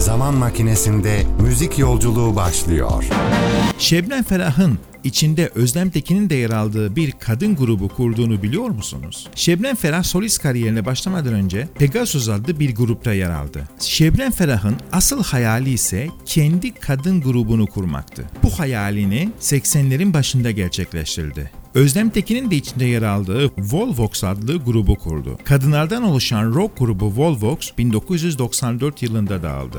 [0.00, 3.04] Zaman makinesinde müzik yolculuğu başlıyor.
[3.78, 9.28] Şebnem Ferah'ın içinde Özlem Tekin'in de yer aldığı bir kadın grubu kurduğunu biliyor musunuz?
[9.34, 13.68] Şebnem Ferah solist kariyerine başlamadan önce Pegasus adlı bir grupta yer aldı.
[13.80, 18.24] Şebnem Ferah'ın asıl hayali ise kendi kadın grubunu kurmaktı.
[18.42, 21.50] Bu hayalini 80'lerin başında gerçekleştirdi.
[21.74, 25.38] Özlem Tekin'in de içinde yer aldığı Volvox adlı grubu kurdu.
[25.44, 29.78] Kadınlardan oluşan rock grubu Volvox 1994 yılında dağıldı.